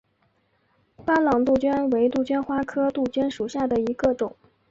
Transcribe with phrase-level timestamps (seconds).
[1.05, 4.35] 巴朗杜鹃为杜鹃花科杜鹃属下的一个种。